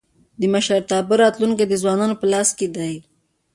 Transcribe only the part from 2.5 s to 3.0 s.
کي دی.